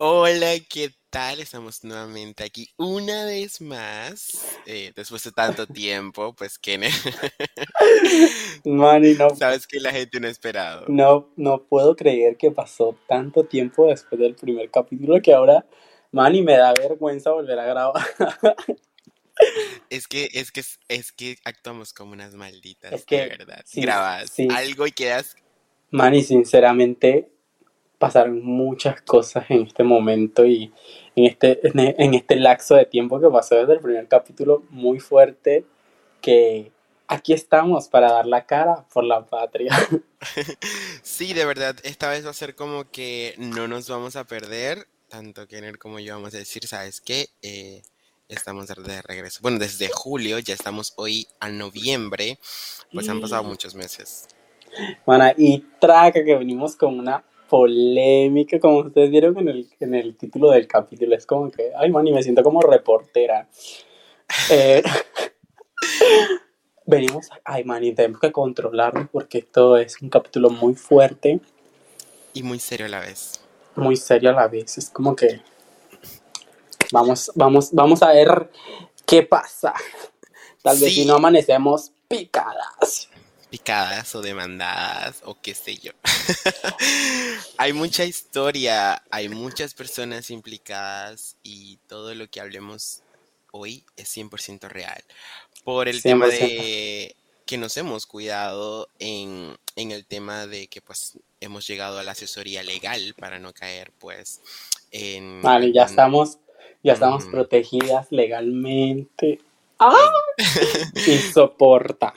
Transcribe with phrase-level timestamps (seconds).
[0.00, 1.40] Hola, ¿qué tal?
[1.40, 6.94] Estamos nuevamente aquí una vez más, eh, después de tanto tiempo, pues Kenneth,
[8.64, 10.86] Manny, no, sabes que la gente no ha esperado.
[10.86, 15.66] no, no puedo creer que pasó tanto tiempo después del primer capítulo que ahora,
[16.12, 18.02] Manny, me da vergüenza volver a grabar.
[19.90, 23.64] Es que, es que, es que actuamos como unas malditas, Es de verdad.
[23.66, 25.36] sí, Grabas sí, algo y quedas,
[25.90, 27.30] Manny, sinceramente,
[27.98, 30.72] pasaron muchas cosas en este momento y
[31.16, 35.64] en este, en este lapso de tiempo que pasó desde el primer capítulo muy fuerte
[36.20, 36.72] que
[37.08, 39.72] aquí estamos para dar la cara por la patria.
[41.02, 44.86] sí, de verdad, esta vez va a ser como que no nos vamos a perder,
[45.08, 47.28] tanto Kenneth como yo vamos a decir, ¿sabes qué?
[47.42, 47.82] Eh,
[48.28, 49.40] estamos de regreso.
[49.42, 52.38] Bueno, desde julio, ya estamos hoy a noviembre,
[52.92, 54.28] pues han pasado muchos meses.
[55.06, 60.16] Mana, y traca que venimos con una polémica, como ustedes vieron en el, en el
[60.16, 63.48] título del capítulo, es como que, ay, man, y me siento como reportera.
[64.50, 64.82] Eh,
[66.86, 71.40] venimos, ay, man, y tenemos que controlarlo porque esto es un capítulo muy fuerte,
[72.34, 73.40] Y muy serio a la vez.
[73.74, 75.40] muy serio a la vez, es como que
[76.92, 78.50] vamos, vamos, vamos a ver
[79.06, 79.72] qué pasa.
[80.62, 83.08] Tal vez si no amanecemos picadas.
[83.50, 85.92] Picadas o demandadas o qué sé yo.
[87.56, 93.02] Hay mucha historia, hay muchas personas implicadas y todo lo que hablemos
[93.50, 95.02] hoy es 100% real.
[95.64, 96.30] Por el tema 100%.
[96.30, 102.02] de que nos hemos cuidado en, en el tema de que pues hemos llegado a
[102.02, 104.40] la asesoría legal para no caer pues
[104.90, 106.38] en Vale, ya estamos,
[106.82, 109.40] ya estamos mm, protegidas legalmente.
[109.78, 110.12] ¡Ah!
[111.06, 112.12] Y soporta.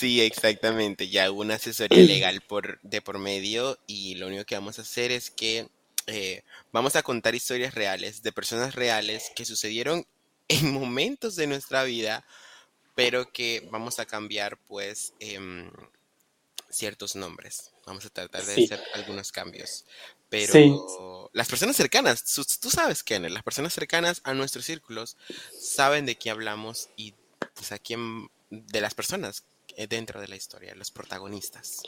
[0.00, 1.08] Sí, exactamente.
[1.10, 4.82] Ya hubo una asesoría legal por, de por medio y lo único que vamos a
[4.82, 5.68] hacer es que
[6.06, 6.42] eh,
[6.72, 10.06] vamos a contar historias reales de personas reales que sucedieron
[10.48, 12.24] en momentos de nuestra vida,
[12.94, 15.70] pero que vamos a cambiar pues em,
[16.70, 17.72] ciertos nombres.
[17.86, 19.84] Vamos a tratar de Sí, hacer algunos cambios.
[20.30, 25.16] sí, Pero las personas cercanas, tú, sabes, Kenneth, las personas cercanas a nuestros círculos
[25.58, 27.14] saben de qué hablamos y
[27.54, 29.44] pues a quién, de las personas
[29.88, 31.82] dentro de la historia, los protagonistas.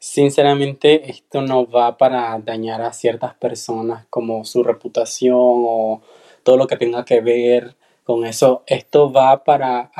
[0.00, 6.02] sinceramente esto no va para dañar a ciertas personas como su reputación o
[6.44, 8.62] todo lo que tenga que ver con eso.
[8.66, 9.90] Esto va para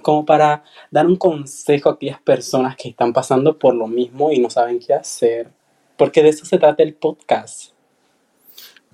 [0.00, 4.38] como para dar un consejo a aquellas personas que están pasando por lo mismo y
[4.38, 5.50] no saben qué hacer.
[5.98, 7.72] Porque de eso se trata el podcast.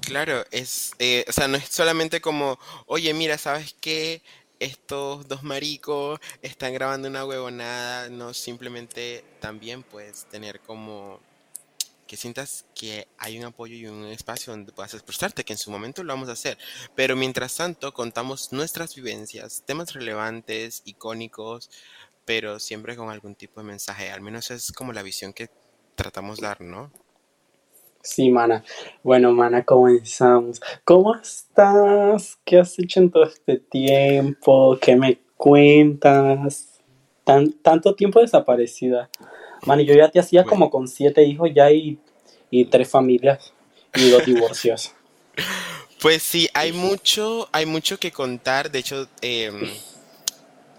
[0.00, 4.22] Claro, es, eh, o sea, no es solamente como, oye, mira, ¿sabes qué?
[4.60, 11.20] Estos dos maricos están grabando una huevonada, no simplemente también puedes tener como
[12.08, 15.70] que sientas que hay un apoyo y un espacio donde puedas expresarte, que en su
[15.70, 16.58] momento lo vamos a hacer.
[16.96, 21.70] Pero mientras tanto, contamos nuestras vivencias, temas relevantes, icónicos,
[22.24, 24.10] pero siempre con algún tipo de mensaje.
[24.10, 25.50] Al menos es como la visión que
[25.94, 26.90] tratamos dar, ¿no?
[28.02, 28.64] Sí, mana.
[29.02, 30.60] Bueno, mana, comenzamos.
[30.84, 32.38] ¿Cómo estás?
[32.44, 34.78] ¿Qué has hecho en todo este tiempo?
[34.80, 36.80] ¿Qué me cuentas?
[37.24, 39.10] Tan, tanto tiempo desaparecida.
[39.66, 41.98] Man, y yo ya te hacía Bueno, como con siete hijos ya y,
[42.50, 43.52] y tres familias
[43.94, 44.92] y dos divorcios.
[46.00, 48.70] pues sí, hay mucho, hay mucho que contar.
[48.70, 49.68] De hecho, em,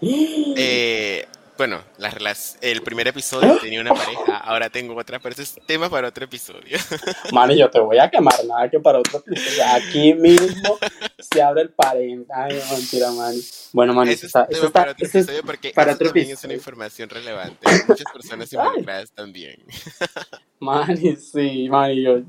[0.02, 1.26] eh,
[1.60, 5.54] bueno, la relac- el primer episodio tenía una pareja, ahora tengo otra, pero ese es
[5.66, 6.78] tema para otro episodio.
[7.34, 9.62] Man, y yo te voy a quemar, nada que para otro episodio.
[9.74, 10.78] Aquí mismo
[11.18, 12.32] se abre el paréntesis.
[12.34, 13.34] Ay, no, mentira, man.
[13.74, 16.06] Bueno, man, eso está, eso para está, otro eso es episodio porque para eso otro
[16.06, 16.56] también es una episodio.
[16.56, 17.68] información relevante.
[17.88, 19.62] Muchas personas Ay, involucradas también.
[20.60, 22.22] Manny, sí, Manny, yo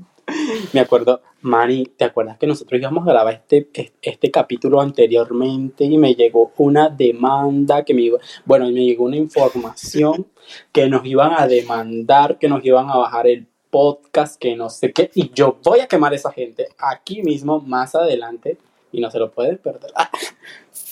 [0.72, 5.98] me acuerdo, Manny, ¿te acuerdas que nosotros íbamos a grabar este, este, capítulo anteriormente y
[5.98, 10.26] me llegó una demanda que me iba, bueno, me llegó una información
[10.72, 14.92] que nos iban a demandar, que nos iban a bajar el podcast, que no sé
[14.92, 18.58] qué, y yo voy a quemar a esa gente aquí mismo, más adelante,
[18.92, 19.90] y no se lo pueden perder.
[19.94, 20.10] Ah,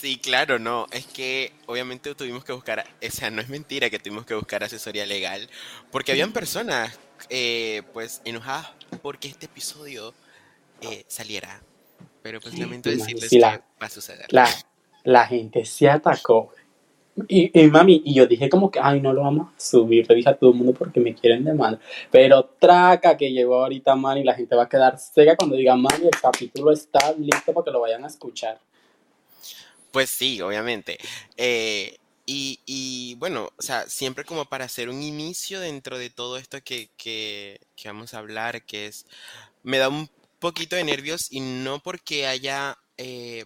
[0.00, 0.86] Sí, claro, no.
[0.92, 4.64] Es que obviamente tuvimos que buscar, o sea, no es mentira que tuvimos que buscar
[4.64, 5.46] asesoría legal,
[5.92, 6.98] porque habían personas,
[7.30, 8.70] eh, pues, enojadas
[9.02, 10.12] porque este episodio
[10.82, 11.62] eh, saliera.
[12.22, 14.26] Pero pues lamento Manny, decirles sí, que la, va a suceder.
[14.30, 14.48] la,
[15.04, 16.52] la gente se atacó.
[17.28, 20.14] Y, y mami, y yo dije como que, ay, no lo vamos a subir, le
[20.14, 21.80] dije a todo el mundo porque me quieren demandar.
[22.10, 25.76] Pero traca que llegó ahorita, man, y la gente va a quedar seca cuando diga,
[25.76, 28.58] man, y el capítulo está listo para que lo vayan a escuchar.
[29.90, 30.98] Pues sí, obviamente.
[31.36, 31.96] Eh,
[32.32, 36.90] y, bueno, o sea, siempre como para hacer un inicio dentro de todo esto que,
[36.96, 39.06] que, que vamos a hablar, que es,
[39.62, 43.44] me da un poquito de nervios y no porque haya eh,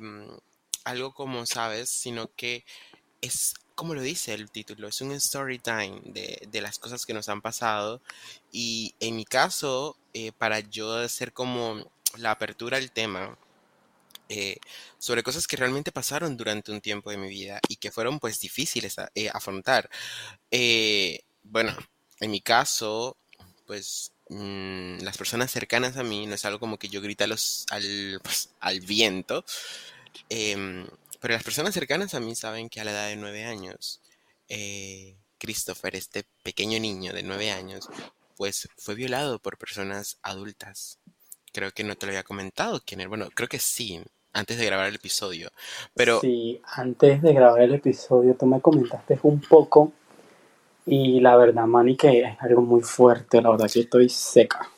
[0.84, 2.64] algo como sabes, sino que
[3.20, 7.14] es como lo dice el título, es un story time de, de las cosas que
[7.14, 8.00] nos han pasado
[8.52, 13.36] y en mi caso, eh, para yo hacer como la apertura al tema,
[14.28, 14.58] eh,
[14.98, 18.40] sobre cosas que realmente pasaron durante un tiempo de mi vida y que fueron pues
[18.40, 19.90] difíciles eh, afrontar.
[20.50, 21.76] Eh, bueno,
[22.20, 23.16] en mi caso,
[23.66, 27.66] pues mm, las personas cercanas a mí no es algo como que yo grita los,
[27.70, 29.44] al, pues, al viento,
[30.28, 30.86] em,
[31.20, 34.00] pero las personas cercanas a mí saben que a la edad de nueve años,
[35.38, 37.88] Christopher, este pequeño niño de nueve años,
[38.36, 40.98] pues fue violado por personas adultas.
[41.52, 43.08] Creo que no te lo había comentado quién era.
[43.08, 44.02] Bueno, creo que sí,
[44.34, 45.50] antes de grabar el episodio.
[45.94, 49.92] Pero Sí, antes de grabar el episodio tú me comentaste un poco
[50.86, 54.70] y la verdad, Manny, que es algo muy fuerte, la verdad que estoy seca.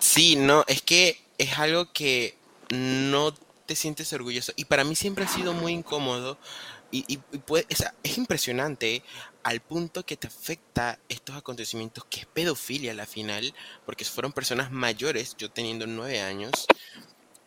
[0.00, 2.34] sí, no, es que es algo que
[2.70, 3.34] no
[3.66, 4.52] te sientes orgulloso.
[4.56, 6.38] Y para mí siempre ha sido muy incómodo
[6.90, 9.02] y, y- y puede- sea, es impresionante
[9.42, 13.54] al punto que te afecta estos acontecimientos, que es pedofilia a la final,
[13.84, 16.66] porque fueron personas mayores, yo teniendo nueve años,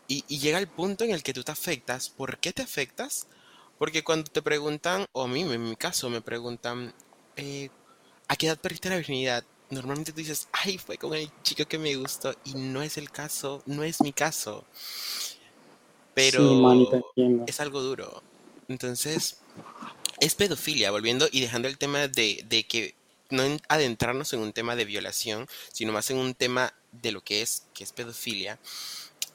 [0.10, 2.10] y, y llega el punto en el que tú te afectas.
[2.10, 3.28] ¿Por qué te afectas?
[3.78, 6.94] Porque cuando te preguntan, o a mí en mi caso me preguntan,
[7.38, 7.70] eh,
[8.28, 9.46] ¿a qué edad perdiste la virginidad?
[9.70, 13.10] Normalmente tú dices, ay, fue con el chico que me gustó, y no es el
[13.12, 15.40] caso, no es mi caso, Sí,
[16.14, 17.46] pero entiendo.
[17.48, 18.24] es algo duro.
[18.68, 19.38] Entonces,
[20.20, 22.96] es pedofilia, volviendo y dejando el tema de, de que
[23.30, 27.22] no en- adentrarnos en un tema de violación, sino más en un tema de lo
[27.22, 28.60] que es, que es pedofilia,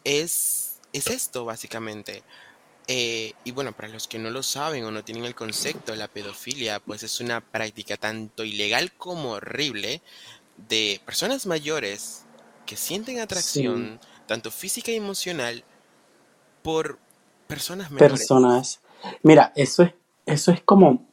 [0.05, 0.64] es,
[0.95, 2.23] es esto básicamente.
[2.87, 6.09] Eh, y bueno, para los que no lo saben o no tienen el concepto, la
[6.09, 10.03] pedofilia pues es una práctica tanto ilegal como horrible
[10.57, 12.29] de personas mayores
[12.67, 15.65] que sienten Sí, atracción, tanto física y emocional,
[16.63, 16.99] por
[17.47, 18.21] personas menores.
[18.21, 18.81] personas.
[19.23, 19.93] Mira, eso es,
[20.27, 21.07] eso es como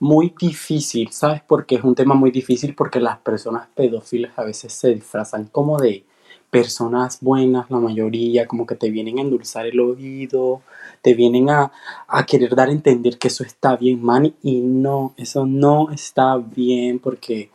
[0.00, 1.42] muy difícil, ¿sabes?
[1.46, 5.78] Porque es un tema muy difícil porque las personas pedófilas a veces se disfrazan como
[5.78, 6.04] de
[6.54, 10.62] personas buenas, la mayoría, como que te vienen a endulzar el oído,
[11.02, 11.72] te vienen a,
[12.06, 16.36] a querer dar a entender que eso está bien, man, y no, eso no está
[16.36, 17.50] bien porque,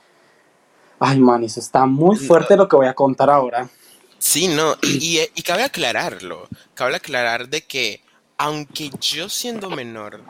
[1.00, 3.70] ay, man, eso está muy fuerte lo que voy a contar ahora.
[4.18, 8.02] Sí, no, y, y, y cabe aclararlo, cabe aclarar de que
[8.38, 10.22] aunque yo siendo menor,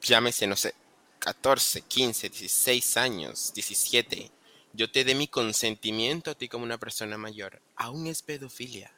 [0.00, 0.72] llámese, no sé,
[1.18, 4.30] 14, 15, 16 años, 17,
[4.74, 8.90] yo te dé mi consentimiento a ti como una persona mayor, aún es pedofilia.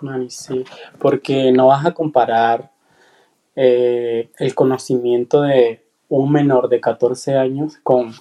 [0.00, 0.64] Man, sí,
[0.98, 2.70] porque no vas a comparar
[3.56, 8.14] eh, el conocimiento de un menor de 14 años con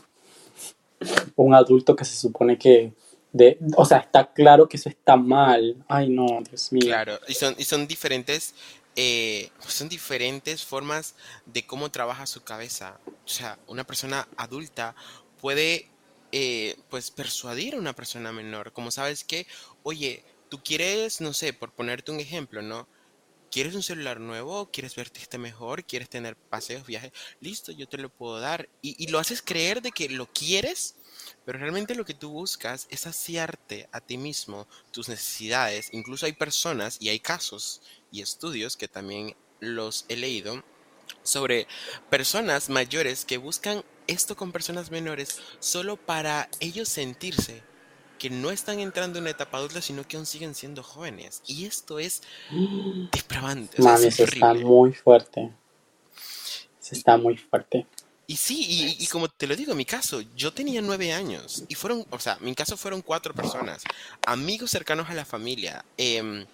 [1.36, 2.94] un adulto que se supone que,
[3.32, 5.76] de, o sea, está claro que eso está mal.
[5.88, 6.88] Ay, no, Dios mío.
[6.88, 8.56] Claro, y son, y son diferentes,
[8.96, 11.16] eh, son diferentes formas
[11.46, 13.00] de cómo trabaja su cabeza.
[13.06, 14.96] O sea, una persona adulta
[15.40, 15.88] puede,
[16.32, 18.74] eh, pues, persuadir a una persona menor.
[18.74, 19.48] Como sabes que,
[19.84, 22.88] oye, tú quieres, no sé, por ponerte un ejemplo, ¿no?
[23.50, 24.70] ¿Quieres un celular nuevo?
[24.72, 25.86] ¿Quieres verte mejor?
[25.86, 27.14] ¿Quieres tener paseos, viajes?
[27.40, 28.68] Listo, yo te lo puedo dar.
[28.82, 30.96] Y, y lo haces creer de que lo quieres,
[31.46, 35.90] pero realmente lo que tú buscas es saciarte a ti mismo tus necesidades.
[35.94, 40.64] Incluso hay personas y hay casos y estudios que también los he leído
[41.24, 41.68] sobre
[42.10, 47.62] personas mayores que buscan esto con personas menores solo para ellos sentirse
[48.18, 51.42] que no están entrando en una etapa adulta, sino que aún siguen siendo jóvenes.
[51.46, 52.24] Y esto es
[53.12, 55.52] depravante, o sea, es eso está muy fuerte.
[56.82, 57.86] Eso está muy fuerte.
[58.28, 61.64] y sí, y, y como te lo digo, en mi caso, yo tenía nueve años
[61.68, 63.84] y fueron, o sea, mi caso fueron cuatro personas,
[64.26, 65.86] amigos cercanos a la familia.
[65.98, 66.46] Em,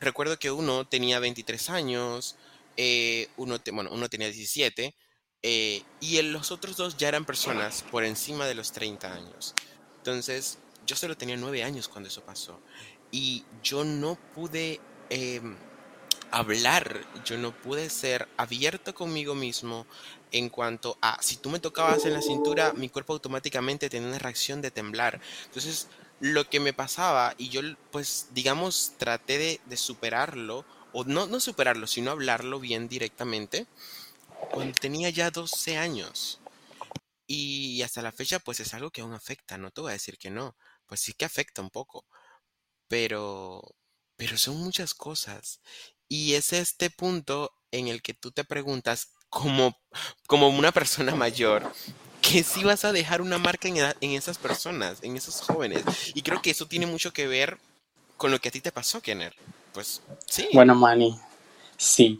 [0.00, 2.36] recuerdo que uno tenía 23 años,
[2.76, 4.96] eh, uno, te- bueno, uno tenía 17,
[5.42, 9.54] eh, y el- los otros dos ya eran personas por encima de los 30 años.
[9.96, 12.62] Entonces, yo solo tenía nueve años cuando eso pasó.
[13.10, 15.60] Y yo no pude em,
[16.30, 19.88] hablar, yo no pude ser abierto conmigo mismo
[20.30, 24.18] en cuanto a si tú me tocabas en la cintura, mi cuerpo automáticamente tenía una
[24.18, 25.20] reacción de temblar.
[25.46, 25.88] Entonces,
[26.20, 31.40] lo que me pasaba, y yo, pues, digamos, traté de, de superarlo, o no, no
[31.40, 33.66] superarlo, sino hablarlo bien directamente,
[34.52, 36.40] cuando tenía ya 12 años.
[37.26, 40.18] Y hasta la fecha, pues es algo que aún afecta, no te voy a decir
[40.18, 40.56] que no,
[40.86, 42.06] pues sí que afecta un poco,
[42.88, 43.62] pero,
[44.16, 45.60] pero son muchas cosas.
[46.08, 49.78] Y es este punto en el que tú te preguntas, como,
[50.26, 51.72] como una persona mayor,
[52.20, 55.84] que si vas a dejar una marca en, eda- en esas personas, en esos jóvenes.
[56.14, 57.58] Y creo que eso tiene mucho que ver
[58.16, 59.34] con lo que a ti te pasó, Kenner.
[59.72, 60.48] Pues sí.
[60.52, 61.18] Bueno, Manny,
[61.76, 62.18] sí.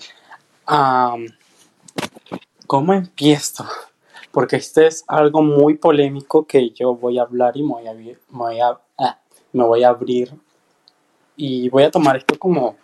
[2.67, 3.67] ¿Cómo empiezo?
[4.31, 7.93] Porque este es algo muy polémico que yo voy a hablar y me voy a,
[7.93, 9.19] vi- me voy a, ah,
[9.53, 10.33] me voy a abrir.
[11.37, 12.77] Y voy a tomar esto como...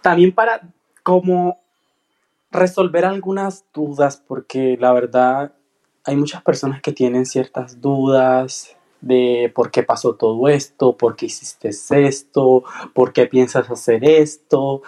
[0.00, 0.62] También para
[1.02, 1.58] como
[2.50, 5.52] resolver algunas dudas, porque la verdad
[6.04, 11.26] hay muchas personas que tienen ciertas dudas de por qué pasó todo esto, por qué
[11.26, 11.68] hiciste
[12.06, 14.82] esto, por qué piensas hacer esto,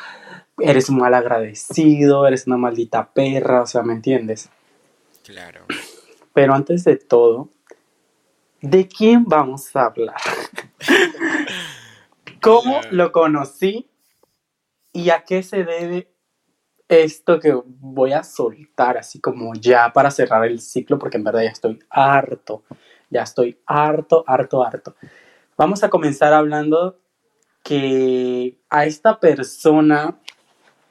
[0.59, 4.51] eres un mal agradecido, eres una maldita perra, o sea, ¿me entiendes?
[5.25, 5.67] Claro.
[6.33, 7.49] Pero antes de todo,
[8.61, 10.17] ¿de quién vamos a hablar?
[12.41, 12.97] ¿Cómo Claro.
[12.97, 13.91] lo conocí
[14.93, 16.13] y a qué se debe
[16.89, 20.99] esto que voy a soltar así como ya para cerrar el ciclo?
[20.99, 22.63] Porque en verdad ya estoy harto,
[23.11, 24.95] ya estoy harto, harto, harto.
[25.57, 26.97] Vamos a comenzar hablando
[27.63, 30.17] que a esta persona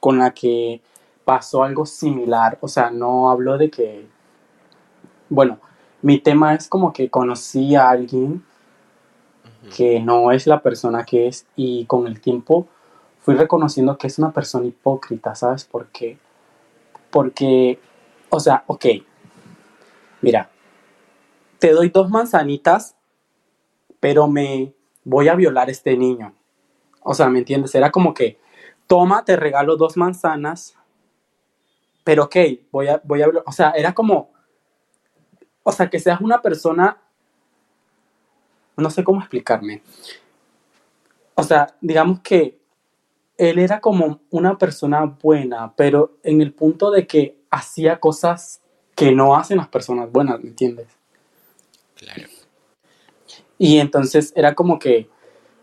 [0.00, 0.80] con la que
[1.24, 4.06] pasó algo similar, o sea, no hablo de que,
[5.28, 5.58] bueno,
[6.02, 8.44] mi tema es como que conocí a alguien
[9.76, 12.68] que no es la persona que es y con el tiempo
[13.20, 16.18] fui reconociendo que es una persona hipócrita, ¿sabes por qué?
[17.10, 17.78] Porque,
[18.30, 18.86] o sea, ok,
[20.22, 20.48] mira,
[21.58, 22.96] te doy dos manzanitas,
[24.00, 24.72] pero me
[25.04, 26.34] voy a violar a este niño.
[27.02, 27.74] O sea, ¿me entiendes?
[27.74, 28.38] Era como que,
[28.86, 30.76] toma, te regalo dos manzanas,
[32.04, 32.36] pero ok,
[32.70, 34.30] voy a, voy a, o sea, era como,
[35.62, 36.98] o sea, que seas una persona,
[38.76, 39.82] no sé cómo explicarme.
[41.34, 42.58] O sea, digamos que
[43.36, 48.60] él era como una persona buena, pero en el punto de que hacía cosas
[48.94, 50.97] que no hacen las personas buenas, ¿me entiendes?
[51.98, 52.28] Claro.
[53.58, 55.08] Y entonces era como que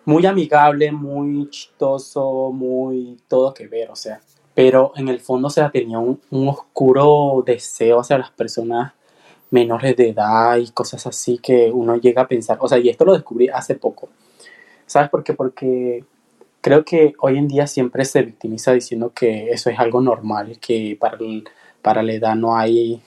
[0.05, 4.21] muy amigable, muy chistoso, muy todo que ver, o sea.
[4.53, 8.93] Pero en el fondo, o sea, tenía un, un oscuro deseo hacia las personas
[9.49, 12.57] menores de edad y cosas así que uno llega a pensar.
[12.61, 14.09] O sea, y esto lo descubrí hace poco.
[14.85, 15.33] ¿Sabes por qué?
[15.33, 16.03] Porque
[16.61, 20.97] creo que hoy en día siempre se victimiza diciendo que eso es algo normal, que
[20.99, 21.17] para,
[21.81, 23.01] para la edad no hay,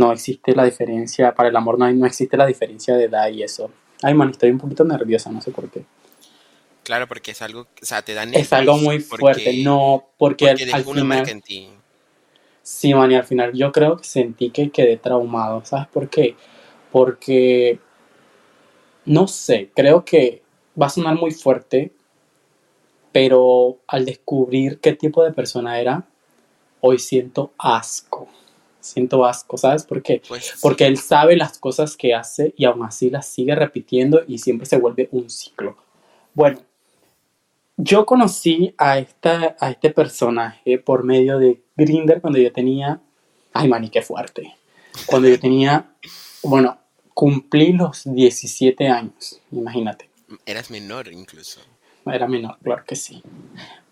[0.00, 3.28] no existe la diferencia, para el amor no, hay, no existe la diferencia de edad
[3.30, 3.70] y eso.
[4.02, 5.84] Ay, man, estoy un poquito nerviosa, no sé por qué.
[6.82, 10.46] Claro, porque es algo, o sea, te da Es algo muy porque- fuerte, no, porque,
[10.48, 11.68] Porque al, al final, marca en ti.
[12.62, 16.34] sí, man, y al final yo creo que sentí que quedé traumado, ¿sabes por qué?
[16.90, 17.78] Porque,
[19.04, 20.42] no sé, creo que
[20.80, 21.92] va a sonar muy fuerte,
[23.12, 26.04] pero al descubrir qué tipo de persona era,
[26.80, 28.28] hoy siento asco,
[28.80, 30.22] siento asco, ¿sabes por qué?
[30.26, 30.54] Pues.
[30.60, 34.66] Porque él sabe las cosas que hace y aún así las sigue repitiendo y siempre
[34.66, 35.76] se vuelve un ciclo.
[36.34, 36.60] Bueno,
[37.76, 43.00] yo conocí a, esta, a este personaje por medio de Grinder cuando yo tenía.
[43.52, 44.54] Ay, mani, qué fuerte.
[45.06, 45.92] Cuando yo tenía.
[46.42, 46.78] Bueno,
[47.14, 50.08] cumplí los 17 años, imagínate.
[50.46, 51.60] eras menor incluso.
[52.06, 53.22] Era menor, claro que sí.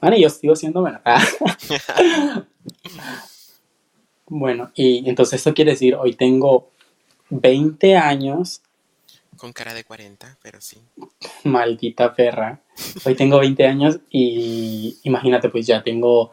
[0.00, 1.02] Bueno, yo sigo siendo menor.
[4.28, 6.68] Bueno, y entonces eso quiere decir, hoy tengo
[7.30, 8.60] 20 años,
[9.36, 10.78] Con cara de 40, pero sí.
[11.44, 12.60] maldita perra.
[13.04, 16.30] Hoy tengo 20 años y imagínate, pues ya tengo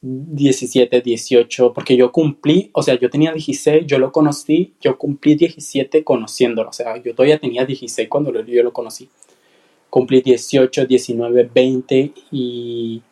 [0.00, 5.34] 17, 18, porque yo cumplí, o sea, yo tenía 16, yo lo conocí, yo cumplí
[5.34, 9.08] 17 conociéndolo, o sea, yo todavía tenía 16 cuando lo- yo lo conocí.
[9.90, 13.02] Cumplí 18, 19, 20 y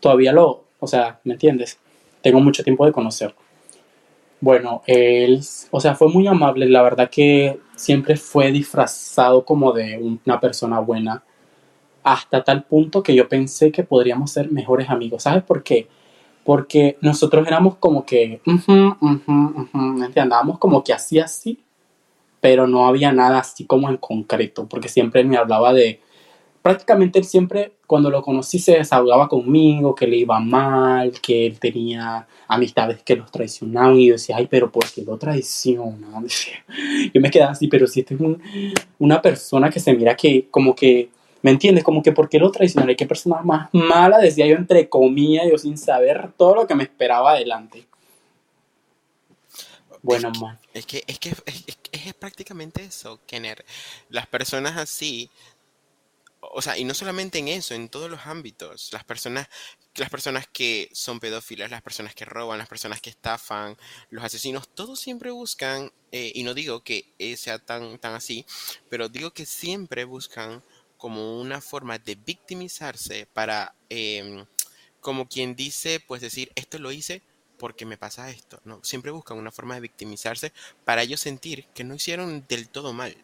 [0.00, 1.78] todavía lo, o sea, ¿me entiendes?
[2.22, 3.36] Tengo mucho tiempo de conocerlo.
[4.40, 9.98] Bueno, él, o sea, fue muy amable, la verdad que siempre fue disfrazado como de
[10.24, 11.22] una persona buena,
[12.02, 15.24] hasta tal punto que yo pensé que podríamos ser mejores amigos.
[15.24, 15.88] ¿Sabes por qué?
[16.42, 20.16] Porque nosotros éramos como que, ujú, ¿me entiendes?
[20.16, 21.62] Andábamos como que así, así,
[22.40, 26.00] pero no había nada así como en concreto, porque siempre me hablaba de,
[26.62, 31.58] prácticamente él siempre, cuando lo conocí, se desahogaba conmigo, que le iba mal, que él
[31.58, 36.24] tenía amistades que los traicionaban, y yo decía, ay, pero ¿por qué lo traicionan?
[37.14, 38.40] Yo me quedaba así, pero si este es un-
[39.00, 41.10] una persona que se mira que, como que,
[41.42, 41.82] ¿me entiendes?
[41.82, 42.94] Como que, ¿por qué lo traicionaría?
[42.96, 44.18] ¿Qué persona más mala?
[44.18, 47.86] Decía yo entre comillas, yo sin saber todo lo que me esperaba adelante.
[50.02, 50.58] Bueno, man.
[50.74, 53.64] Es que, es que es, es- es prácticamente eso, Kenner.
[54.08, 55.30] Las personas así,
[56.40, 58.92] o sea, y no solamente en eso, en todos los ámbitos.
[58.92, 59.48] Las personas,
[59.94, 63.76] las personas que son pedófilas, las personas que roban, las personas que estafan,
[64.08, 68.46] los asesinos, todos siempre buscan, eh, y no digo que eh, sea tan, tan así,
[68.88, 70.62] pero digo que siempre buscan
[70.96, 74.44] como una forma de victimizarse para, em,
[75.00, 77.22] como quien dice, pues decir, esto lo hice
[77.58, 78.60] porque me pasa esto.
[78.64, 80.52] No, siempre buscan una forma de victimizarse
[80.84, 83.16] para ellos sentir que no hicieron del todo mal.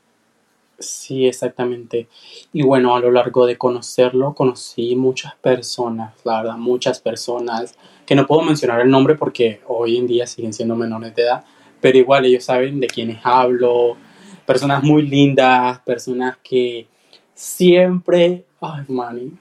[0.78, 2.08] Sí, exactamente.
[2.52, 8.14] Y bueno, a lo largo de conocerlo, conocí muchas personas, la verdad, muchas personas, que
[8.14, 11.44] no puedo mencionar el nombre porque hoy en día siguen siendo menores de edad,
[11.80, 13.96] pero igual ellos saben de quiénes hablo,
[14.44, 16.86] personas muy lindas, personas que
[17.34, 19.32] siempre, ay, mani,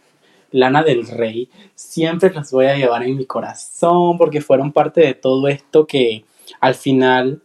[0.51, 5.13] Lana del Rey, siempre las voy a llevar en mi corazón porque fueron parte de
[5.13, 6.23] todo esto que
[6.61, 7.41] al final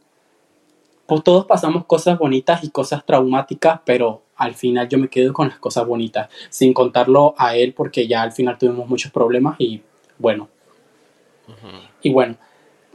[1.10, 5.48] pues todos pasamos cosas bonitas y cosas traumáticas, pero al final yo me quedo con
[5.48, 9.82] las cosas bonitas, sin contarlo a él porque ya al final tuvimos muchos problemas y
[10.18, 10.48] bueno.
[12.00, 12.36] Y bueno,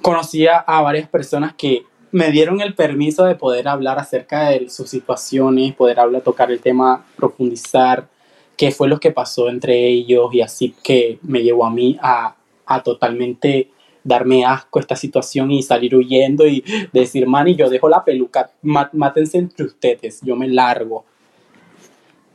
[0.02, 4.90] conocía a varias personas que me dieron el permiso de poder hablar acerca de sus
[4.90, 8.08] situaciones, poder hablar, tocar el tema, profundizar
[8.56, 12.38] qué fue lo que pasó entre ellos y así que me llevó a mí a,
[12.66, 13.72] a totalmente
[14.06, 19.40] darme asco esta situación y salir huyendo y decir, y yo dejo la peluca, mátense
[19.40, 21.04] entre ustedes, yo me largo.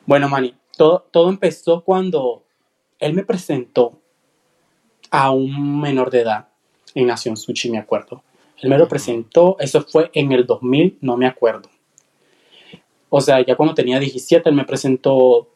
[0.04, 2.42] Bueno, Manny, todo, todo empezó cuando
[2.98, 3.98] él me presentó
[5.10, 6.48] a un menor de edad
[6.94, 8.22] en Nación Sushi, me acuerdo.
[8.60, 11.70] Él me lo presentó, eso fue en el 2000, no me acuerdo.
[13.08, 15.48] O sea, ya cuando tenía 17, él me presentó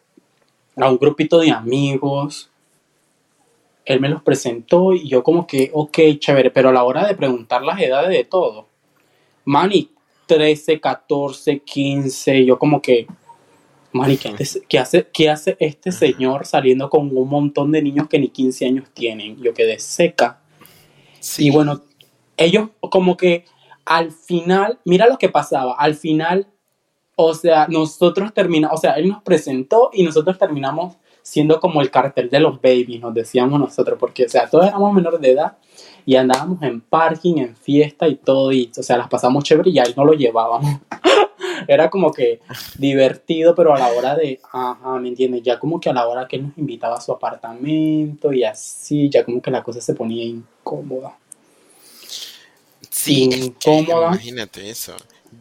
[0.77, 2.51] a un grupito de amigos
[3.85, 7.15] él me los presentó y yo como que, ok, chévere, pero a la hora de
[7.15, 8.69] preguntar las edades de todo,
[9.45, 9.91] Manny,
[10.27, 13.07] 13, 14, 15, yo como que,
[13.93, 14.19] Manny,
[14.69, 18.67] ¿qué, hace, ¿qué hace este señor saliendo con un montón de niños que ni 15
[18.67, 19.41] años tienen?
[19.41, 20.41] Yo quedé seca.
[21.39, 21.83] Y bueno,
[22.37, 23.45] ellos como que
[23.85, 26.49] al final, mira lo que pasaba, al final,
[27.17, 31.91] o sea, nosotros terminamos, o sea, él nos presentó y nosotros terminamos siendo como el
[31.91, 35.57] cartel de los babies, nos decíamos nosotros, porque, o sea, todos éramos menores de edad
[36.05, 39.79] y andábamos en parking, en fiesta y todo, y, o sea, las pasamos chévere y
[39.79, 40.81] ahí no lo llevábamos.
[41.67, 42.41] Era como que
[42.77, 45.43] divertido, pero a la hora de, ajá, ¿me entiendes?
[45.43, 49.09] Ya como que a la hora que él nos invitaba a su apartamento y así,
[49.09, 51.17] ya como que la cosa se ponía incómoda.
[52.91, 54.09] Sí, incómoda.
[54.09, 54.95] imagínate eso.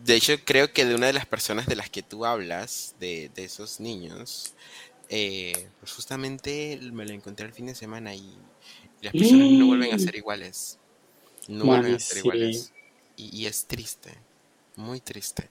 [0.05, 3.29] De hecho, creo que de una de las personas de las que tú hablas, de,
[3.35, 4.53] de esos niños,
[5.15, 8.35] eh, pues justamente me lo encontré el fin de semana y,
[8.99, 10.79] las personas no vuelven a ser iguales.
[11.47, 12.73] No vuelven a ser iguales.
[13.15, 14.17] Y, es triste,
[14.75, 15.49] muy triste.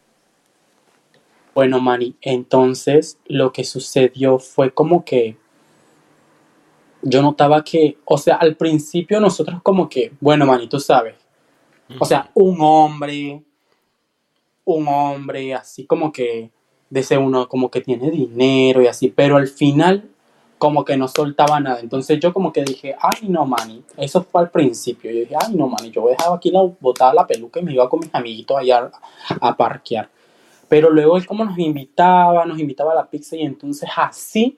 [1.55, 5.37] Bueno, Mani, entonces lo que sucedió fue como que
[7.03, 11.15] yo notaba que, o sea, al principio nosotros como que, bueno, Mani, tú sabes,
[12.01, 13.45] o sea, un hombre,
[14.65, 16.51] un hombre así como que
[17.01, 20.11] ese uno como que tiene dinero y así, pero al final
[20.63, 21.81] como que no soltaba nada.
[21.81, 25.11] Entonces yo como que dije, ay no, mani, eso fue al principio.
[25.11, 27.89] Yo dije, ay no, mani, yo dejaba aquí la, botada la peluca y me iba
[27.89, 28.89] con mis amiguitos allá
[29.41, 30.09] a, parquear.
[30.69, 34.57] Pero luego él como nos invitaba, nos invitaba a la pizza y entonces así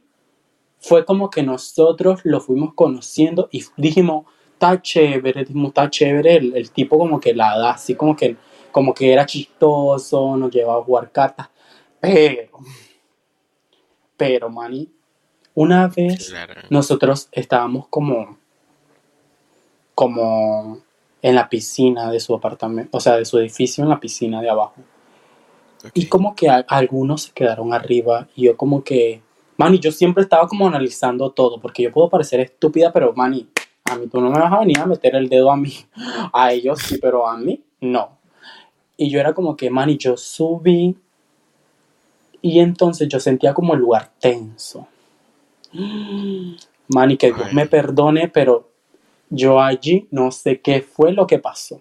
[0.78, 6.54] fue como que nosotros lo fuimos conociendo y dijimos, está chévere, dijimos, está chévere, el,
[6.54, 8.36] el, tipo como que la da, así como que,
[8.70, 11.48] como que era chistoso, nos llevaba a jugar cartas.
[12.04, 12.58] Pero,
[14.16, 14.88] pero, Manny,
[15.54, 16.32] una vez
[16.68, 18.36] nosotros estábamos como,
[19.94, 20.80] como
[21.22, 24.50] en la piscina de su apartamento, o sea, de su edificio en la piscina de
[24.50, 24.74] abajo.
[25.94, 29.22] Y como que algunos se quedaron arriba y yo como que,
[29.56, 33.48] Manny, yo siempre estaba como analizando todo, porque yo puedo parecer estúpida, pero Manny,
[33.84, 35.72] a mí tú no me vas a venir a meter el dedo a mí.
[36.32, 38.18] A ellos sí, pero a mí no.
[38.96, 40.96] Y yo era como que, Manny, yo subí
[42.44, 44.86] y entonces yo sentía como el lugar tenso.
[46.88, 48.68] Mani, que Dios me perdone, pero
[49.30, 51.80] yo allí no sé qué fue lo que pasó.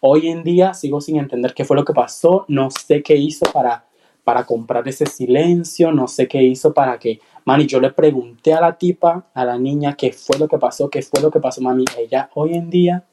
[0.00, 3.46] Hoy en día sigo sin entender qué fue lo que pasó, no sé qué hizo
[3.52, 3.84] para,
[4.24, 8.60] para comprar ese silencio, no sé qué hizo para que, mani, yo le pregunté a
[8.60, 11.60] la tipa, a la niña, qué fue lo que pasó, qué fue lo que pasó,
[11.60, 13.04] mami, ella hoy en día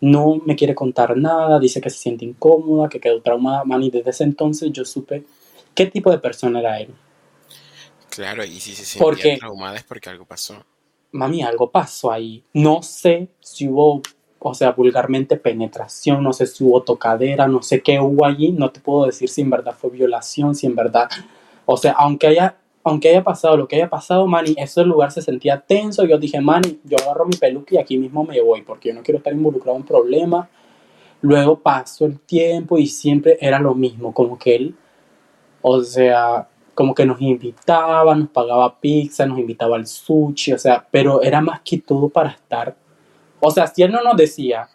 [0.00, 4.10] no me quiere contar nada, dice que se siente incómoda, que quedó traumada, mani, desde
[4.10, 5.22] ese entonces yo supe
[5.74, 6.94] qué tipo de persona era él.
[8.14, 10.64] Claro, y si se sentía traumada es porque algo pasó.
[11.10, 12.44] Mami, algo pasó ahí.
[12.52, 14.02] No sé si hubo,
[14.38, 18.70] o sea, vulgarmente penetración, no sé si hubo tocadera, no sé qué hubo allí, no
[18.70, 21.08] te puedo decir si en verdad fue violación, si en verdad,
[21.66, 25.22] o sea, aunque haya, aunque haya pasado lo que haya pasado, Mani, ese lugar se
[25.22, 28.90] sentía tenso, yo dije, Mani, yo agarro mi peluca y aquí mismo me voy, porque
[28.90, 30.48] yo no quiero estar involucrado en problemas.
[31.20, 34.74] Luego pasó el tiempo y siempre era lo mismo, como que él
[35.66, 40.86] o sea, como que nos invitaba, nos pagaba pizza, nos invitaba al sushi, o sea,
[40.90, 42.76] pero era más que todo para estar.
[43.40, 44.68] O sea, si él no nos decía,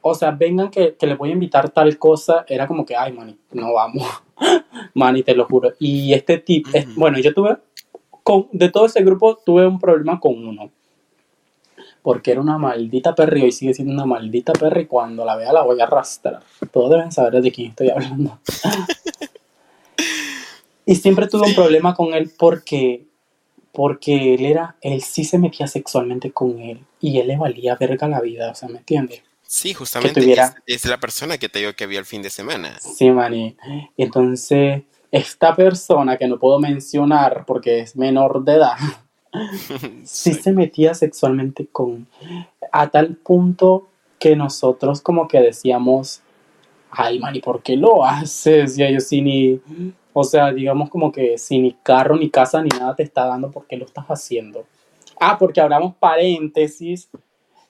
[0.00, 3.12] o sea, vengan que, que les voy a invitar tal cosa, era como que, ay,
[3.12, 4.04] mani, no vamos,
[4.94, 5.72] mani, te lo juro.
[5.78, 7.56] Y este tipo, es- bueno, yo tuve,
[8.24, 10.70] con, de todo ese grupo, tuve un problema con uno.
[12.02, 15.36] Porque era una maldita perra y hoy sigue siendo una maldita perra y cuando la
[15.36, 16.40] vea la voy a arrastrar.
[16.72, 18.38] Todos deben saber de quién estoy hablando.
[20.88, 23.04] y siempre tuve un problema con él porque,
[23.72, 28.08] porque él era, él sí se metía sexualmente con él y él le valía verga
[28.08, 29.22] la vida, o sea, ¿me entiendes?
[29.42, 32.30] Sí, justamente tuviera- es, es la persona que te digo que vio el fin de
[32.30, 32.78] semana.
[32.80, 33.54] Sí, maní.
[33.98, 38.76] Entonces, esta persona que no puedo mencionar porque es menor de edad,
[40.04, 42.06] sí se metía sexualmente con
[42.72, 46.22] a tal punto que nosotros como que decíamos
[46.90, 48.78] ay man, ¿y por qué lo haces?
[48.78, 49.60] Y ellos sí ni
[50.20, 53.50] o sea digamos como que si ni carro ni casa ni nada te está dando
[53.50, 54.64] ¿por qué lo estás haciendo?
[55.20, 57.08] ah porque abramos paréntesis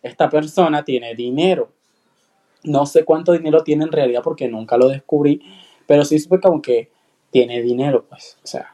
[0.03, 1.71] esta persona tiene dinero
[2.65, 5.43] no sé cuánto dinero tiene en realidad porque nunca lo descubrí
[5.87, 6.91] pero sí supe como que
[7.31, 8.73] tiene dinero pues o sea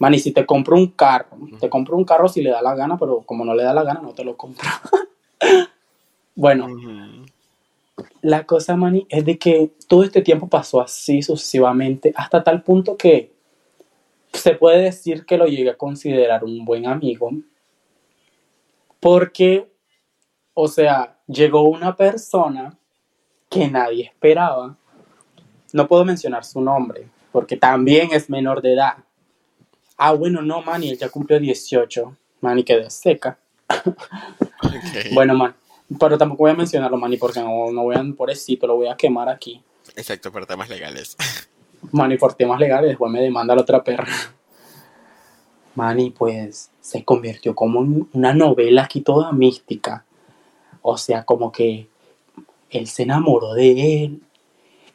[0.00, 2.74] Man, y si te compro un carro, te compro un carro si le da la
[2.74, 4.66] gana, pero como no le da la gana, no te lo compro.
[6.34, 6.68] bueno.
[8.22, 12.96] La cosa, Manny, es de que todo este tiempo pasó así sucesivamente, hasta tal punto
[12.96, 13.32] que
[14.32, 17.30] se puede decir que lo llegué a considerar un buen amigo,
[19.00, 19.70] porque,
[20.54, 22.78] o sea, llegó una persona
[23.48, 24.76] que nadie esperaba,
[25.72, 28.94] no puedo mencionar su nombre, porque también es menor de edad.
[29.96, 32.16] Ah, bueno, no, Manny, él ya cumplió 18.
[32.40, 33.38] Manny quedó seca.
[35.12, 35.54] Bueno, man,
[35.98, 38.96] pero tampoco voy a mencionarlo, Manny, porque no, no voy a, pobrecito, lo voy a
[38.96, 39.62] quemar aquí.
[39.96, 41.16] Exacto, por temas legales.
[41.92, 44.06] Manny, por temas legales, después me demanda la otra perra.
[45.74, 50.04] Manny, pues, se convirtió como en una novela aquí toda mística.
[50.82, 51.88] O sea, como que
[52.70, 54.22] él se enamoró de él,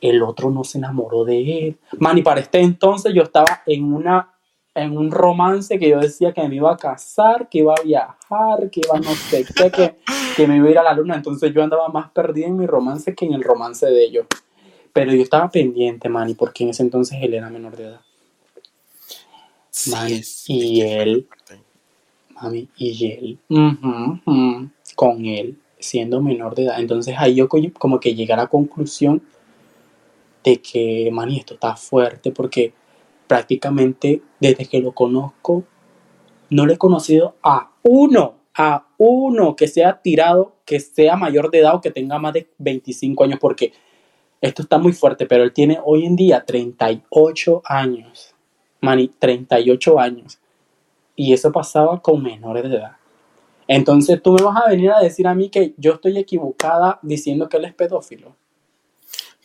[0.02, 1.78] el otro no se enamoró de él.
[2.00, 4.35] Manny, para este entonces yo estaba en una
[4.76, 8.70] en un romance que yo decía que me iba a casar, que iba a viajar,
[8.70, 9.96] que iba no sé qué, que,
[10.36, 11.16] que me iba a ir a la luna.
[11.16, 14.28] Entonces yo andaba más perdida en mi romance que en el romance de ellos.
[14.94, 18.02] Pero yo estaba pendiente, Manny, porque en ese entonces él era menor de edad.
[19.72, 21.28] Sí, y él-.
[22.42, 26.80] Mami, y él, ujú, con él, siendo menor de edad.
[26.80, 29.22] Entonces ahí yo co- como que llegué a la conclusión
[30.44, 32.74] de que, mani, esto está fuerte porque
[33.28, 35.64] prácticamente desde que lo conozco,
[36.50, 41.60] no le he conocido a uno, a uno que sea tirado, que sea mayor de
[41.60, 43.74] edad o que tenga más de 25 años, porque
[44.42, 48.36] esto está muy fuerte, pero él tiene hoy en día 38 años.
[48.82, 50.40] Mani, 38 años.
[51.16, 52.98] Y eso pasaba con menores de edad.
[53.68, 57.50] Entonces tú me vas a venir a decir a mí que yo estoy equivocada diciendo
[57.50, 58.36] que él es pedófilo.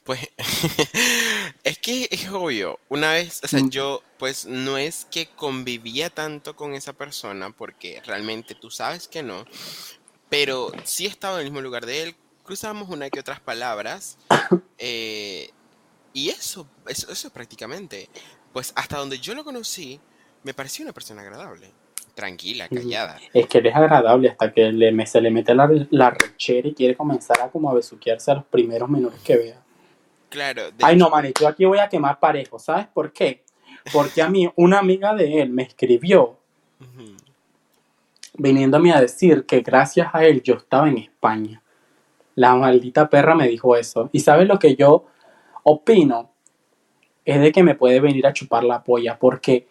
[0.05, 0.21] Pues
[1.65, 3.71] es que es obvio, una vez, o sea, Mm.
[3.71, 9.23] yo pues no es que convivía tanto con esa persona porque realmente tú sabes que
[9.23, 9.45] no,
[10.29, 14.19] pero sí estaba en el mismo lugar de él, cruzábamos una que otras palabras
[14.79, 15.51] eh,
[16.13, 18.09] y eso, eso, eso prácticamente,
[18.53, 20.01] pues hasta donde yo lo conocí,
[20.43, 21.71] me pareció una persona agradable,
[22.15, 23.19] tranquila, callada.
[23.33, 26.75] Es que él es agradable hasta que le, se le mete la, la rechera y
[26.75, 29.63] quiere comenzar a como a besuquearse a los primeros menores que vea.
[30.31, 32.59] Claro, de Ay, no, man, yo aquí voy a quemar parejo.
[32.59, 33.43] ¿Sabes por qué?
[33.93, 36.39] Porque a mí una amiga de él me escribió
[38.35, 41.63] viniéndome a decir que gracias a él yo estaba en España.
[42.37, 44.09] La maldita perra me dijo eso.
[44.13, 45.07] ¿Y sabes lo que yo
[45.65, 46.31] opino?
[47.25, 49.67] Es de que me puede venir a chupar la polla porque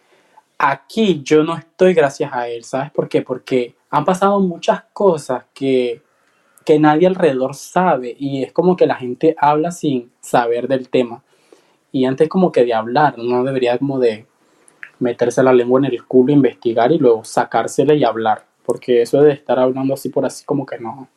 [0.58, 2.64] aquí yo no estoy gracias a él.
[2.64, 3.22] ¿Sabes por qué?
[3.22, 6.04] Porque han pasado muchas cosas que,
[6.70, 11.24] que nadie alrededor sabe y es como que la gente habla sin saber del tema.
[11.92, 14.28] Y antes como que de hablar, no debería como de
[15.00, 18.46] meterse la lengua en el culo, investigar y luego sacársela y hablar.
[18.68, 21.08] Porque eso de estar hablando así por así como que no.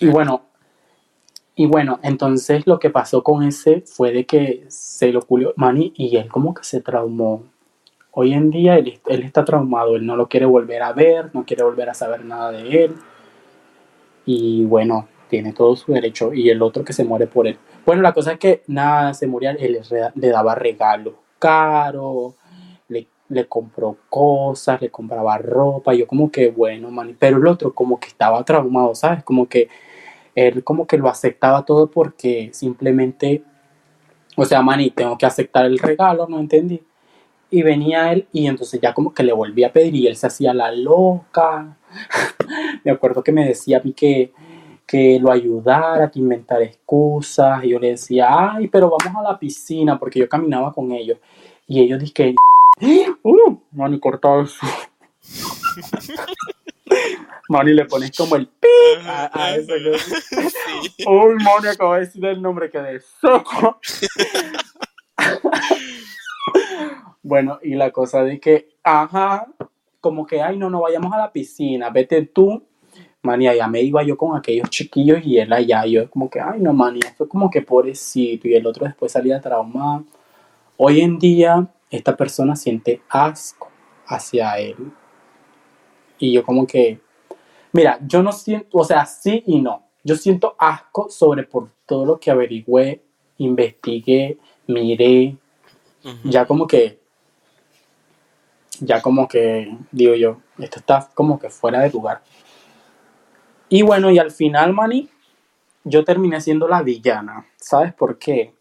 [0.00, 0.40] Y bueno,
[1.54, 5.92] y bueno, entonces lo que pasó con ese fue de que se lo culió Manny
[5.96, 7.42] y él como que se traumó.
[8.12, 11.44] Hoy en día él, él está traumado, él no lo quiere volver a ver, no
[11.44, 12.94] quiere volver a saber nada de él.
[14.32, 16.32] Y bueno, tiene todo su derecho.
[16.32, 17.58] Y el otro que se muere por él.
[17.84, 19.80] Bueno, la cosa es que nada, se moría, él
[20.14, 22.34] le, daba regalos caros,
[22.88, 25.94] le, le compró cosas, le compraba ropa.
[25.94, 27.16] Yo como que, bueno, man.
[27.18, 29.24] Pero el otro como que estaba traumado, ¿sabes?
[29.24, 29.68] Como que
[30.36, 33.42] él como que lo aceptaba todo porque simplemente,
[34.36, 36.80] o sea, mani, tengo que aceptar el regalo, no entendí.
[37.50, 40.26] Y venía él y entonces ya como que le volví a pedir y él se
[40.26, 41.76] hacía la loca.
[42.84, 44.32] me acuerdo que me decía a mí que,
[44.86, 47.64] que lo ayudara, que inventara excusas.
[47.64, 51.18] Y yo le decía, ay, pero vamos a la piscina, porque yo caminaba con ellos.
[51.66, 52.36] Y ellos dicen,
[53.22, 54.66] uh, mani, cortado eso.
[57.48, 58.68] Mani, le pones como el pi
[59.04, 59.72] a, a eso.
[60.80, 61.04] Sí.
[61.04, 63.80] Uy, Mani, acabo de decir el nombre que de soco.
[67.22, 69.46] Bueno, y la cosa de que, ajá,
[70.00, 72.62] como que, ay, no, no vayamos a la piscina, vete tú.
[73.22, 76.58] Mani, allá me iba yo con aquellos chiquillos y él allá, yo como que, ay,
[76.60, 78.48] no, esto es como que pobrecito.
[78.48, 80.04] Y el otro después salía traumado.
[80.78, 83.68] Hoy en día, esta persona siente asco
[84.06, 84.90] hacia él.
[86.18, 87.00] Y yo como que,
[87.72, 89.84] mira, yo no siento, o sea, sí y no.
[90.02, 93.02] Yo siento asco sobre por todo lo que averigüé,
[93.36, 95.36] investigué, miré.
[96.24, 96.99] Ya como que
[98.80, 102.22] ya como que, digo yo, esto está como que fuera de lugar.
[103.68, 105.08] Y bueno, y al final, Manny,
[105.84, 107.46] yo terminé siendo la villana.
[107.56, 108.54] ¿Sabes por qué?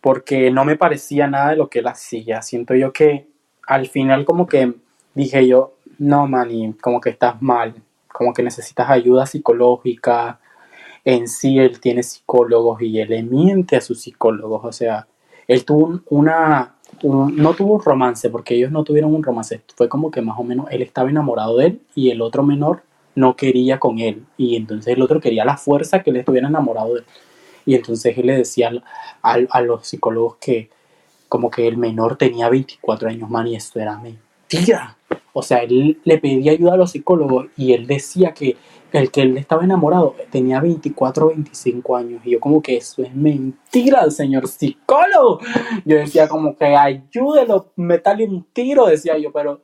[0.00, 2.42] Porque no me parecía nada de lo que él hacía.
[2.42, 3.28] Siento yo que
[3.66, 4.74] al final como que
[5.14, 7.74] dije yo, no, Manny, como que estás mal,
[8.12, 10.40] como que necesitas ayuda psicológica.
[11.04, 14.64] En sí, él tiene psicólogos y él le miente a sus psicólogos.
[14.64, 15.06] O sea,
[15.46, 16.73] él tuvo una
[17.04, 19.60] no tuvo un romance, porque ellos no tuvieron un romance.
[19.76, 22.82] Fue como que más o menos él estaba enamorado de él y el otro menor
[23.14, 24.24] no quería con él.
[24.36, 27.06] Y entonces el otro quería la fuerza que él estuviera enamorado de él.
[27.66, 28.72] Y entonces él le decía
[29.22, 30.70] a, los psicólogos que
[31.28, 34.96] como que el menor tenía 24 años, man, y esto era mentira.
[35.34, 38.56] O sea, él le pedía ayuda a los psicólogos y él decía que
[38.92, 42.22] el que él estaba enamorado tenía 24 o 25 años.
[42.24, 45.40] Y yo como que eso es mentira, señor psicólogo.
[45.84, 49.60] Yo decía como que ayúdelo, metale un tiro, decía yo, pero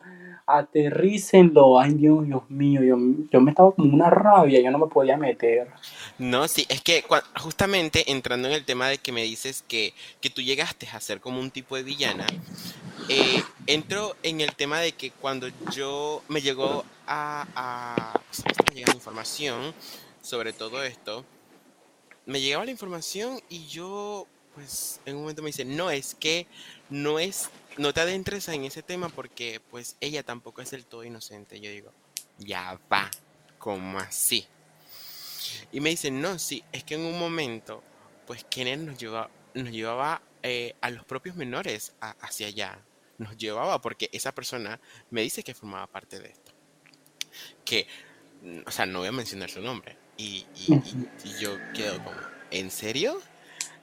[0.59, 1.79] aterrícenlo.
[1.79, 2.97] Ay, Dios, Dios mío, yo,
[3.31, 5.69] yo me estaba como una rabia, yo no me podía meter.
[6.19, 7.05] No, sí, es que
[7.37, 11.21] justamente entrando en el tema de que me dices que, que tú llegaste a ser
[11.21, 12.27] como un tipo de villana,
[13.09, 18.21] eh, entro en el tema de que cuando yo me llegó a, a
[18.75, 19.75] me información
[20.23, 21.25] sobre todo esto,
[22.27, 26.47] me llegaba la información y yo, pues, en un momento me dice, no, es que
[26.89, 31.05] no es, no te adentres en ese tema porque, pues, ella tampoco es del todo
[31.05, 31.61] inocente.
[31.61, 31.93] Yo digo,
[32.39, 33.11] ya va,
[33.59, 34.47] como así?
[35.73, 37.83] Y me dice, no, sí, es que en un momento,
[38.27, 42.85] pues, Kenneth nos llevaba, nos llevaba eh, a los propios menores hacia allá
[43.21, 44.81] nos llevaba, porque esa persona
[45.11, 46.53] me dice que formaba parte de esto.
[47.65, 47.87] Que,
[48.67, 49.97] o sea, no voy a mencionar su nombre.
[50.17, 50.47] Y,
[51.39, 52.19] yo quedo como,
[52.51, 53.21] ¿en serio?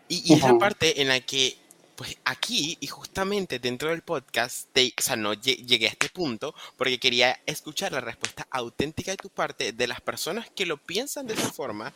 [0.07, 1.55] Y, esa parte en la que,
[1.97, 6.99] pues aquí, y justamente dentro del podcast, o sea, no llegué a este punto porque
[6.99, 11.33] quería escuchar la respuesta auténtica de tu parte de las personas que lo piensan de
[11.33, 11.91] esa forma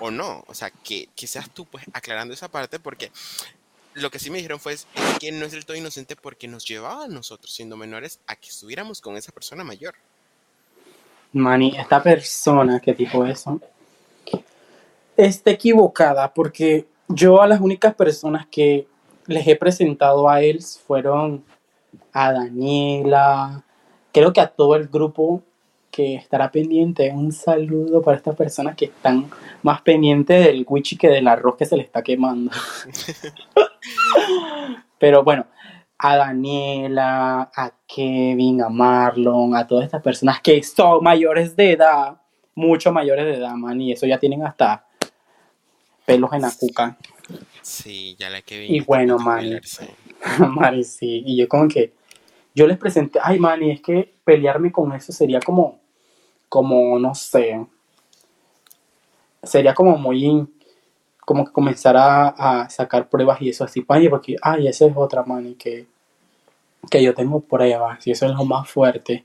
[0.00, 0.42] o no.
[0.46, 3.12] O sea, que, que seas tú, pues, aclarando esa parte porque
[3.92, 4.74] lo que sí me dijeron fue
[5.20, 8.48] que no es del todo inocente porque nos llevaba a nosotros, siendo menores, a que
[8.48, 9.94] estuviéramos con esa persona mayor.
[11.34, 13.60] Mani, esta persona que dijo eso
[15.14, 18.86] está equivocada porque yo a las únicas personas que
[19.26, 21.44] les he presentado a él fueron
[22.12, 23.62] a Daniela,
[24.12, 25.42] creo que a todo el grupo
[25.90, 27.12] que estará pendiente.
[27.14, 29.30] Un saludo para estas personas que están
[29.62, 32.50] más pendientes del wichi que del arroz que se le está quemando.
[34.98, 35.46] Pero bueno,
[35.98, 42.16] a Daniela, a Kevin, a Marlon, a todas estas personas que son mayores de edad,
[42.54, 44.86] mucho mayores de edad, man, y eso ya tienen hasta
[46.06, 46.96] pelos en la cuca.
[47.62, 48.74] Sí, ya la Kevin.
[48.74, 49.60] Y bueno, man,
[50.50, 51.92] Mari, sí, y yo como que,
[52.54, 55.80] yo les presenté, ay, man, y es que pelearme con eso sería como,
[56.48, 57.66] como, no sé,
[59.42, 60.46] sería como muy
[61.24, 65.54] como que comenzar a, sacar pruebas y eso así, porque, ay, esa es otra mani
[65.54, 65.86] que,
[66.90, 69.24] que yo tengo pruebas y eso es lo más fuerte.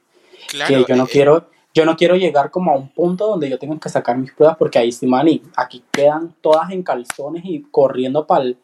[0.68, 3.60] que yo no eh, quiero, yo no quiero llegar como a un punto donde yo
[3.60, 7.62] tenga que sacar mis pruebas porque ahí sí, mani, aquí quedan todas en calzones y
[7.70, 8.56] corriendo para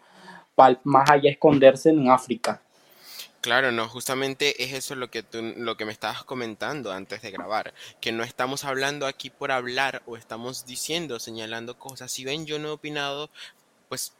[0.83, 2.63] más allá esconderse en África.
[3.39, 7.29] Claro, no, justamente es eso lo que tú, lo que me estabas comentando antes de
[7.29, 12.11] grabar, que no estamos hablando aquí por hablar o estamos diciendo, señalando cosas.
[12.11, 13.29] Si ven, yo no he opinado,
[13.89, 14.13] pues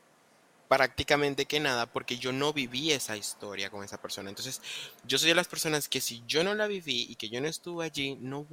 [0.76, 4.30] prácticamente que nada, porque yo no viví esa historia con esa persona.
[4.30, 4.60] Entonces,
[5.06, 7.48] yo soy de las personas que si yo no la viví y que yo no
[7.48, 8.48] estuve allí, no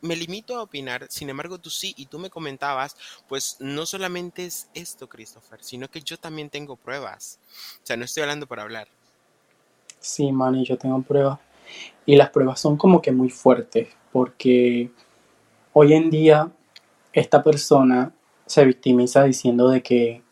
[0.00, 1.08] me limito a opinar.
[1.10, 2.96] Sin embargo, tú sí y tú me comentabas,
[3.28, 7.40] pues no solamente es esto, Christopher, sino que yo también tengo pruebas.
[7.82, 8.86] O sea, no estoy hablando por hablar.
[9.98, 11.40] Sí, Manny, yo tengo pruebas.
[12.06, 14.92] Y las pruebas son como que muy fuertes, porque
[15.72, 16.52] hoy en día
[17.12, 18.12] esta persona
[18.46, 20.22] se victimiza diciendo de que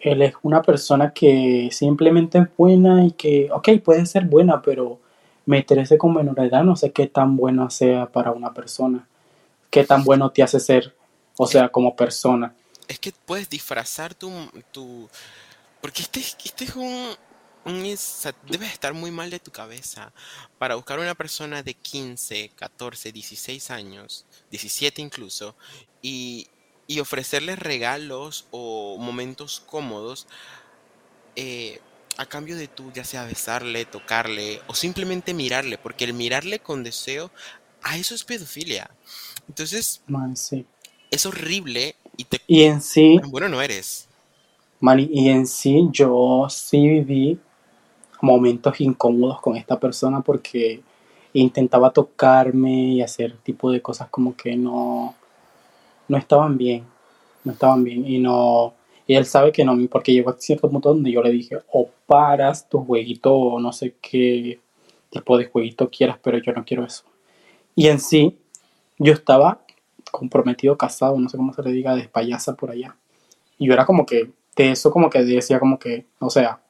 [0.00, 5.00] él es una persona que simplemente es buena y que, ok, puede ser buena, pero
[5.46, 9.06] meterse con menor edad no sé qué tan bueno sea para una persona.
[9.70, 10.94] Qué tan bueno te hace ser,
[11.36, 12.54] o sea, como persona.
[12.88, 14.30] Es que puedes disfrazar tu,
[14.72, 15.08] tu...
[15.80, 17.14] Porque este, es- este es un...
[17.66, 20.12] debes estar muy mal de tu cabeza
[20.58, 25.54] para buscar una persona de 15, 14, 16 años, 17 incluso,
[26.02, 26.46] y,
[26.88, 30.28] y ofrecerle regalos o momentos cómodos
[31.36, 31.80] eh,
[32.16, 36.82] a cambio de tú, ya sea besarle, tocarle o simplemente mirarle, porque el mirarle con
[36.82, 37.30] deseo,
[37.82, 38.90] a eso es pedofilia.
[39.48, 40.66] Entonces, Man, sí.
[41.10, 42.40] es horrible y te...
[42.48, 44.08] Y en sí, bueno no eres.
[44.80, 47.40] man, y en sí yo sí viví
[48.22, 50.82] momentos incómodos con esta persona porque
[51.32, 55.17] intentaba tocarme y hacer tipo de cosas como que no,
[56.08, 56.84] no estaban bien,
[57.44, 58.74] no estaban bien y no,
[59.06, 61.88] y él sabe que no, porque llegó a cierto punto donde yo le dije, o
[62.06, 64.60] paras tu jueguito o no sé qué
[65.10, 67.04] tipo de jueguito quieras, pero yo no quiero eso.
[67.74, 68.36] Y en sí,
[68.98, 69.60] yo estaba
[70.10, 72.96] comprometido, casado, no sé cómo se le diga, de payasa por allá.
[73.58, 76.60] Y yo era como que, de eso como que decía como que, o sea,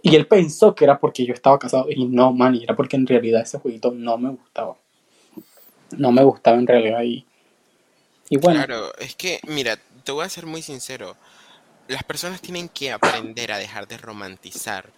[0.00, 2.96] y él pensó que era porque yo estaba casado y no, man, y era porque
[2.96, 4.76] en realidad ese jueguito no me gustaba.
[5.98, 7.26] No me gustaba en realidad y,
[8.34, 11.16] Claro, es que, mira, te voy a ser muy sincero.
[11.88, 14.92] Las personas tienen que aprender a dejar de romantizar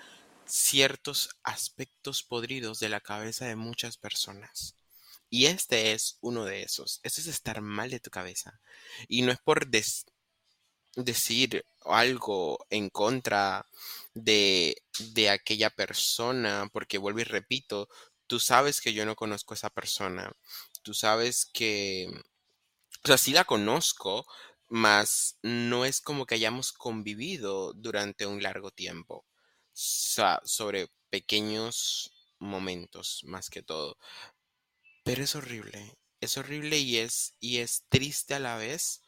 [0.47, 4.75] ciertos aspectos podridos de la cabeza de muchas personas.
[5.31, 7.01] Y este es uno de esos.
[7.05, 8.61] Eso es estar mal de tu cabeza.
[9.09, 10.07] Y no es por des-
[10.97, 13.67] decir algo en contra
[14.15, 14.77] de,
[15.15, 17.89] de aquella persona, porque vuelvo y repito,
[18.27, 20.33] tú sabes que yo no conozco a esa persona.
[20.83, 22.09] Tú sabes que,
[23.05, 24.27] o sea, sí la conozco,
[24.69, 29.17] mas no es como que hayamos convivido durante un largo tiempo.
[29.19, 29.27] O
[29.73, 33.97] sea, sobre pequeños momentos, más que todo.
[35.05, 35.95] Pero es horrible.
[36.21, 39.03] Es horrible y es, y es triste a la vez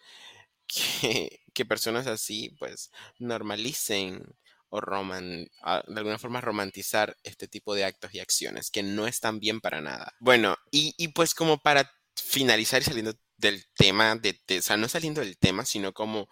[0.66, 4.24] que, que personas así, pues, normalicen
[4.68, 9.40] o roman, de alguna forma romantizar este tipo de actos y acciones que no están
[9.40, 10.14] bien para nada.
[10.20, 14.76] Bueno, y, y pues como para finalizar y saliendo del tema, de, de- o sea,
[14.76, 16.28] no saliendo del tema, sino como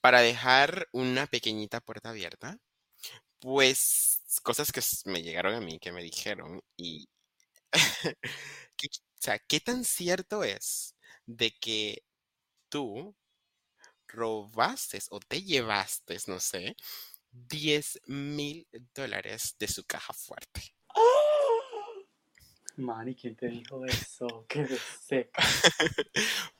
[0.00, 2.58] para dejar una pequeñita puerta abierta,
[3.40, 7.08] pues cosas que me llegaron a mí, que me dijeron, y
[8.76, 12.04] que- o sea, ¿qué tan cierto es de que
[12.70, 13.16] tú
[14.08, 16.76] robaste o te llevaste, no sé,
[17.32, 20.74] diez mil dólares de su caja fuerte?
[22.76, 24.44] Manny, ¿quién te dijo eso?
[24.48, 25.42] Qué seca.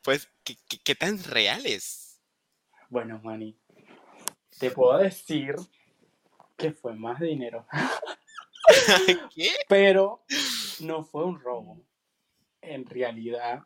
[0.03, 2.21] Pues, ¿qué, qué- qué tan reales?
[2.89, 3.57] Bueno, Manny,
[4.59, 5.55] te puedo decir
[6.57, 7.65] que fue más dinero,
[9.35, 9.51] ¿Qué?
[9.69, 10.25] pero
[10.81, 11.81] no fue un robo.
[12.61, 13.63] En realidad,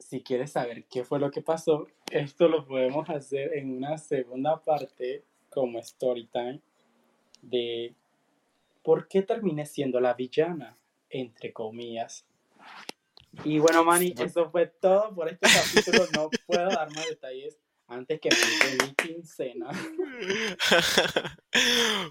[0.00, 4.60] si quieres saber qué fue lo que pasó, esto lo podemos hacer en una segunda
[4.62, 6.60] parte como story time
[7.40, 7.94] de
[8.82, 10.76] por qué terminé siendo la villana,
[11.10, 12.24] entre comillas.
[13.44, 16.06] Y bueno, Manny, eso fue todo por este capítulo.
[16.14, 19.70] No puedo dar más detalles antes que me mi quincena.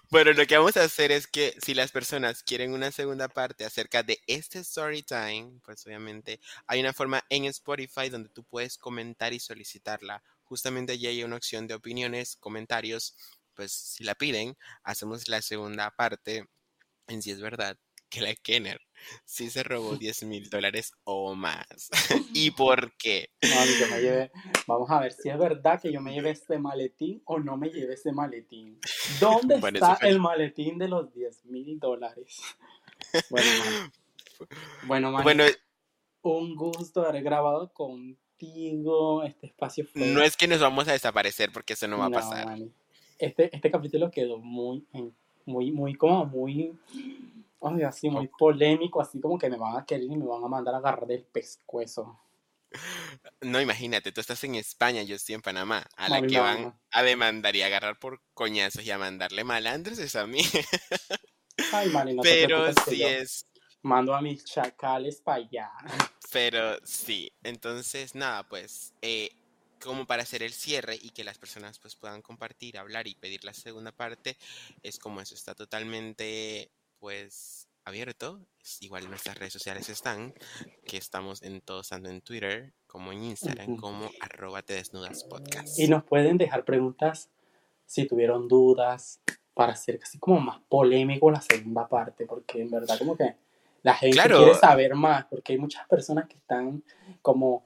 [0.09, 3.63] Bueno, lo que vamos a hacer es que si las personas quieren una segunda parte
[3.63, 8.77] acerca de este story time, pues obviamente hay una forma en Spotify donde tú puedes
[8.77, 10.23] comentar y solicitarla.
[10.43, 13.15] Justamente allí hay una opción de opiniones, comentarios,
[13.53, 16.47] pues si la piden, hacemos la segunda parte
[17.07, 17.77] en si es verdad
[18.21, 18.79] la Kenner
[19.23, 21.65] sí se robó 10 mil dólares o más.
[22.33, 23.29] ¿Y por qué?
[23.43, 24.31] Mami, yo me llevé.
[24.67, 27.69] Vamos a ver si es verdad que yo me llevé ese maletín o no me
[27.69, 28.79] llevé ese maletín.
[29.19, 32.41] ¿Dónde Bueno, está fue- el maletín de los 10 mil dólares?
[33.29, 33.89] Bueno, Manny.
[34.87, 35.43] Bueno, Bueno,
[36.23, 39.23] un gusto haber grabado contigo.
[39.23, 40.07] Este espacio fue.
[40.07, 42.57] no es que nos vamos a desaparecer porque eso no va a pasar.
[43.19, 44.85] Este, este capítulo quedó muy,
[45.45, 46.73] muy, muy, como muy.
[47.67, 50.47] Ay, así, muy polémico, así como que me van a querer y me van a
[50.47, 52.19] mandar a agarrar del pescuezo.
[53.41, 57.03] No, imagínate, tú estás en España, yo estoy en Panamá, a la que van a
[57.03, 60.39] demandar y agarrar por coñazos y a mandarle malandros es a mí.
[61.73, 63.47] Ay, te Pero yo es,
[63.81, 65.71] mando a mis chacales para allá.
[66.31, 67.31] pero sí.
[67.43, 69.31] Entonces, nada, pues, eh,
[69.81, 73.43] como para hacer el cierre y que las personas pues puedan compartir, hablar y pedir
[73.43, 74.37] la segunda parte,
[74.83, 76.69] es como eso, está totalmente
[77.05, 78.39] pues abierto.
[78.79, 80.33] Igual nuestras redes sociales están,
[80.87, 85.77] que estamos en todos, tanto en Twitter como en Instagram, como arroba te desnudas podcast.
[85.77, 87.29] Y nos pueden dejar preguntas
[87.85, 89.21] si tuvieron dudas
[89.53, 93.35] para hacer casi como más polémico la segunda parte, porque en verdad como que
[93.83, 94.39] la gente Claro.
[94.39, 96.83] quiere saber más, porque hay muchas personas que están
[97.21, 97.65] como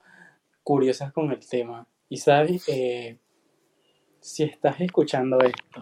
[0.62, 1.86] curiosas con el tema.
[2.10, 3.16] Y sabes, Eh,
[4.20, 5.80] si estás escuchando esto,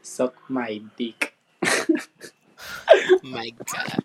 [0.00, 1.34] suck my dick.
[3.22, 4.04] My God.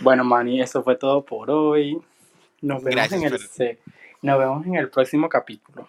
[0.00, 1.98] Bueno, Manny, eso fue todo por hoy.
[2.60, 3.78] Nos vemos, Gracias en el,
[4.22, 5.86] nos vemos en el próximo capítulo.